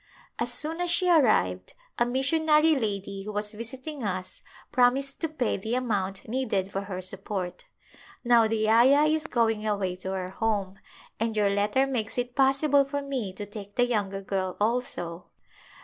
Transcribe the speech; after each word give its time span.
As 0.39 0.51
soon 0.51 0.81
as 0.81 0.89
she 0.89 1.11
arrived 1.11 1.75
a 1.99 2.07
missionary 2.07 2.73
lady 2.73 3.21
who 3.23 3.31
was 3.31 3.53
visiting 3.53 4.03
us 4.03 4.41
promised 4.71 5.19
to 5.19 5.29
pay 5.29 5.57
the 5.57 5.75
amount 5.75 6.27
needed 6.27 6.71
for 6.71 6.81
her 6.85 7.03
support. 7.03 7.65
Now 8.23 8.47
the 8.47 8.67
ayah 8.67 9.05
is 9.05 9.27
going 9.27 9.67
away 9.67 9.95
to 9.97 10.09
her 10.13 10.31
home 10.31 10.79
and 11.19 11.37
your 11.37 11.51
letter 11.51 11.85
makes 11.85 12.17
it 12.17 12.35
possible 12.35 12.83
for 12.83 13.03
me 13.03 13.31
to 13.33 13.45
take 13.45 13.75
the 13.75 13.85
younger 13.85 14.23
girl 14.23 14.57
also. 14.59 15.27